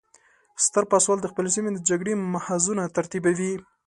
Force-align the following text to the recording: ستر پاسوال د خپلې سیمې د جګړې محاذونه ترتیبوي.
ستر 0.65 0.83
پاسوال 0.91 1.19
د 1.21 1.27
خپلې 1.31 1.49
سیمې 1.55 1.69
د 1.73 1.79
جګړې 1.89 2.13
محاذونه 2.33 2.83
ترتیبوي. 2.97 3.53